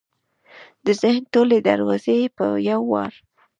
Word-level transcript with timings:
د 0.85 0.87
ذهن 1.01 1.23
ټولې 1.33 1.57
دروازې 1.67 2.15
یې 2.21 2.27
په 2.37 2.45
یو 2.69 2.81
وار 2.91 3.13